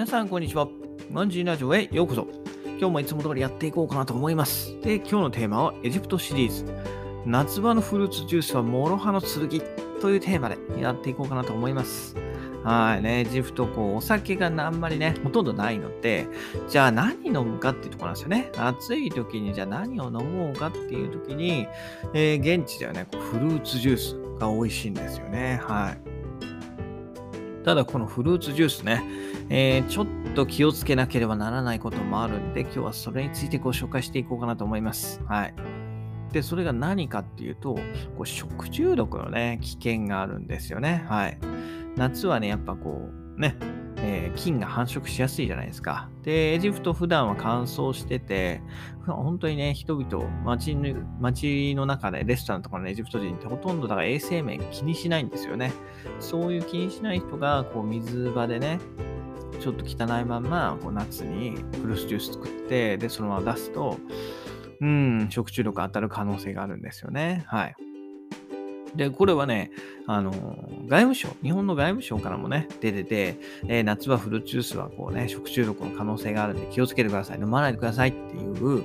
[0.00, 0.66] 皆さん、こんにちは。
[1.10, 2.26] マンジーラジオへようこそ。
[2.78, 4.80] 今日もいつも通りやっていこうかなと思います。
[4.80, 6.64] で、今日のテーマはエジプトシリーズ。
[7.26, 9.60] 夏場のフルーツジュースは諸刃の剣
[10.00, 12.16] というテーマでやっていこうかなと思います。
[12.64, 16.26] はいね、エジプト、こう、お酒があんまりね、ほとんどないので、
[16.66, 18.50] じゃあ何飲むかっていうとこなんですよね。
[18.56, 21.66] 暑い時にじゃあ何を飲もうかっていう時に、
[22.14, 25.60] えー現地ではね、フルーツジュースが美味しいんですよね。
[25.62, 26.19] はい。
[27.64, 29.02] ただこのフルーツジュースね、
[29.48, 35.20] えーちょっと気をつけなければならないこともあるんで、今日はそれについてご紹介していこうかなと思います。
[35.26, 35.54] はい。
[36.32, 37.74] で、それが何かっていうと、
[38.16, 41.04] こう食中毒のね、危険があるんですよね。
[41.08, 41.38] はい。
[41.96, 43.56] 夏はね、やっぱこう、ね、
[44.02, 46.08] えー菌が繁殖しやすいじゃないですか。
[46.22, 48.62] で、エジプト普段は乾燥してて、
[49.06, 50.94] 本当にね、人々、街の
[51.80, 55.72] の中で、レストランとかのエジプト人ってほとんどだから衛生面気にしないんですよね。
[56.20, 58.78] そういう気にしない人が、こう、水場でね、
[59.60, 63.98] ちょっと汚いまんま、こう夏にフルーツジュース作って、で、そのまま出すと、
[64.80, 67.44] うん、食中毒当たる可能性があるんですよね。
[67.46, 67.74] はい。
[68.94, 69.70] で、これはね、
[70.06, 73.36] あの、外務省、日本の外務省からもね、出てて、
[73.68, 77.38] えー夏場フルーツジュースはこうね、食中毒の可能性があるんで気をつけてください。
[77.40, 78.84] 飲まないでくださいっていう、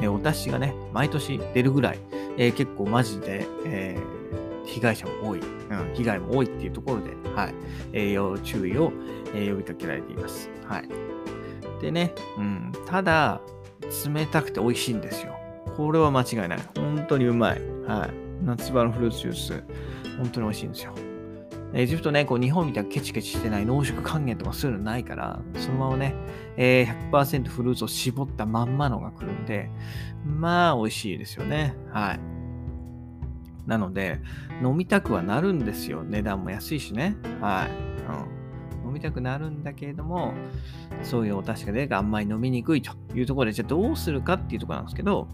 [0.00, 1.98] えーお達しがね、毎年出るぐらい、
[2.38, 4.16] えー結構マジで、えー
[4.66, 7.54] 被害者も多い、うん、被害も多いっていうところで、はい、
[7.92, 8.92] えー要注意を、
[9.34, 10.50] え呼びかけられています。
[10.64, 10.88] はい。
[11.80, 13.40] でね、うん、ただ、
[14.12, 15.36] 冷たくて美味しいんですよ。
[15.76, 16.58] これは間違いない。
[16.74, 17.60] 本当にうまい。
[17.86, 18.25] はい。
[18.44, 19.64] 夏場のフルーツジュース、
[20.18, 20.94] 本当に美味しいんですよ。
[21.74, 26.14] エジプトね、こう日本みたいにケチケチしてない濃縮還元とかそういうのないから、そのままね、
[26.56, 29.68] えー100%フルーツを絞ったまんまのが来るんで、
[30.24, 31.74] まあ美味しいですよね。
[31.92, 32.20] はい。
[33.66, 34.20] なので、
[34.62, 36.02] 飲みたくはなるんですよ。
[36.04, 37.16] 値段も安いしね。
[37.40, 37.70] はい。
[38.82, 40.34] うん、飲みたくなるんだけれども、
[41.02, 45.26] そういうお達しが出るからあんまり飲みにくいというところで、じゃあどうするかっていうところなんですけど、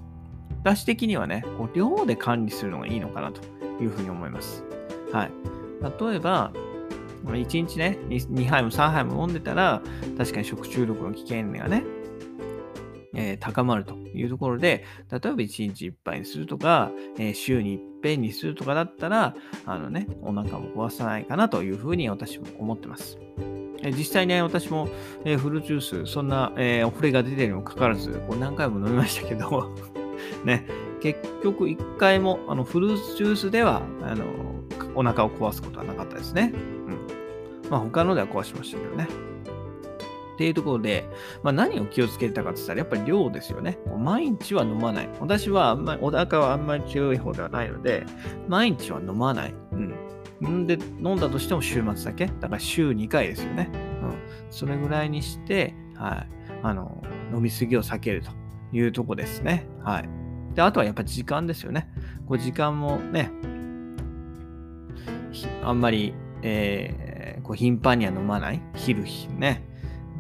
[0.61, 3.43] 私的にはね、こう量で管理するのがいいのかなと
[3.83, 4.65] いうふうに思います。
[5.13, 5.31] はい。
[6.01, 6.53] 例えば、
[7.25, 9.83] 1日ね2、杯も3杯も飲んでたら、
[10.19, 11.85] 確かに食中毒の危険がね、
[13.15, 19.35] えー高まるというところで、例えば1日1杯にするとか、えー週に1遍にするとかだったら、
[19.67, 23.19] あのね、お腹も壊さないかなというふうに私も思ってます。
[23.85, 24.89] え実際ね、私も、
[25.25, 29.75] えフルーツジュース、そんな、え、お触れが出てるにもかかわらず、こう何回も飲みましたけど、
[30.45, 30.67] ね、
[31.01, 34.25] 結局1回もあのフルーツジュースではあの
[34.95, 36.53] お腹を壊すことはなかったですね。
[36.55, 37.71] うん。
[37.71, 39.09] まあ他のでは壊しましたけどね。
[40.35, 41.09] っていうところで、
[41.43, 43.79] まあ、何を気をつけたかって言ったら、やっぱり量ですよね。
[43.99, 45.09] 毎日は飲まない。
[45.21, 48.05] 私はあんまり、お腹はあんまり強い方ではないので、
[48.49, 49.55] 毎日は飲まない。
[50.41, 50.63] うん。
[50.63, 52.27] んで、飲んだとしても週末だけ。
[52.27, 53.71] だから週2回ですよね。
[54.03, 54.15] うん。
[54.51, 56.29] それぐらいにして、はい。
[56.63, 58.31] あの、飲みすぎを避けると
[58.73, 59.67] いうとこですね。
[59.85, 60.22] はい。
[60.55, 61.89] で、あとはやっぱ時間ですよね。
[62.27, 63.31] こう時間もね、
[65.63, 68.63] あんまり、えーこう頻繁には飲まない。
[68.75, 69.65] 昼日ね。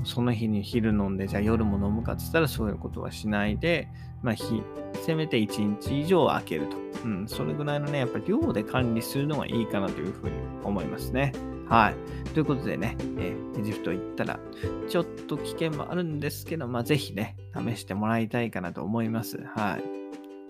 [0.05, 3.89] その日に昼飲んで、じゃあ夜も飲むかって言ったらそういうことはしないで、
[4.23, 4.63] まあ、日、
[5.05, 6.77] せめて1日以上空けると。
[7.05, 10.33] うん、それぐらいのね、やっぱり量で管理するのがいいかなというふうに
[10.65, 11.33] 思いますね。
[11.69, 12.31] はい。
[12.31, 14.41] ということでね、えーエジプト行ったら、
[14.89, 19.39] ちょっと危険もあるんですけど、まあ、ぜひね、試してもらいたいかなと思います。
[19.55, 20.02] はい。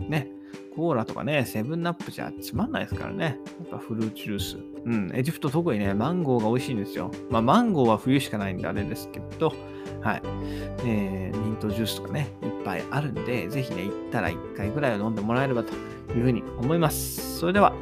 [0.09, 0.29] ね、
[0.75, 3.39] コーラとかね、セブンナップじゃつまんないですからね。
[3.61, 4.59] やっぱフルーツジュース。
[4.85, 7.11] うん、エジプト特にね、マンゴーが美味しいんですよ。
[7.31, 9.53] まあ、マンゴーは冬しかないんであれですけど、
[10.01, 10.23] はい。
[10.85, 15.73] えーミントジュースとかね、いっぱいあるんで、ぜひね、行ったら1回ぐらいは飲んでもらえればと
[16.15, 17.39] いうふうに思います。
[17.39, 17.75] それでは、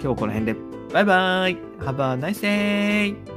[0.00, 0.56] 今日この辺で、
[0.92, 3.35] バイバイ !Have a nice day!